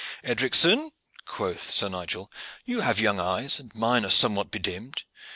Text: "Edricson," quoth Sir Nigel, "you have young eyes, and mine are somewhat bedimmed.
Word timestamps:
"Edricson," 0.23 0.93
quoth 1.25 1.69
Sir 1.69 1.87
Nigel, 1.87 2.31
"you 2.65 2.79
have 2.79 2.99
young 2.99 3.19
eyes, 3.19 3.59
and 3.59 3.69
mine 3.75 4.03
are 4.03 4.09
somewhat 4.09 4.49
bedimmed. 4.49 5.03